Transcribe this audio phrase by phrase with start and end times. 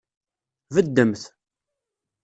[0.73, 1.23] Beddemt.